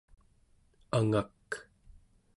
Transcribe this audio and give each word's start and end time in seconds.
angak 0.97 1.49